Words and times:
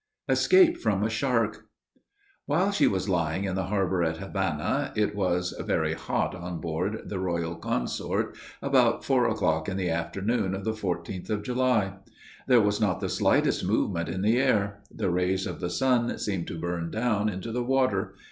ESCAPE 0.27 0.77
FROM 0.77 1.03
A 1.03 1.11
SHARK. 1.11 1.67
While 2.47 2.71
she 2.71 2.87
was 2.87 3.07
lying 3.07 3.43
in 3.43 3.53
the 3.53 3.65
harbor 3.65 4.01
at 4.01 4.17
Havana, 4.17 4.91
it 4.95 5.13
was 5.15 5.53
very 5.63 5.93
hot 5.93 6.33
on 6.33 6.59
board 6.59 7.01
the 7.05 7.19
Royal 7.19 7.53
Consort, 7.53 8.35
about 8.63 9.05
four 9.05 9.29
o'clock 9.29 9.69
in 9.69 9.77
the 9.77 9.91
afternoon 9.91 10.55
of 10.55 10.63
the 10.63 10.73
14th 10.73 11.29
of 11.29 11.43
July. 11.43 11.99
There 12.47 12.61
was 12.61 12.81
not 12.81 12.99
the 12.99 13.09
slightest 13.09 13.63
movement 13.63 14.09
in 14.09 14.23
the 14.23 14.39
air; 14.39 14.81
the 14.89 15.11
rays 15.11 15.45
of 15.45 15.59
the 15.59 15.69
sun 15.69 16.17
seemed 16.17 16.47
to 16.47 16.57
burn 16.57 16.89
down 16.89 17.29
into 17.29 17.51
the 17.51 17.63
water. 17.63 18.15